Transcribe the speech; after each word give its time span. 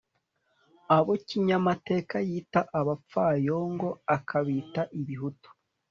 abo 0.97 1.13
kinyamateka 1.27 2.15
yita 2.29 2.61
abapfayongo, 2.79 3.89
akabita 4.15 4.81
ibihutu 4.99 5.49